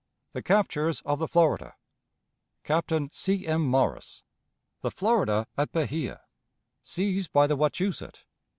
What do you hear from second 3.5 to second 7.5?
Morris. The Florida at Bahia. Seized by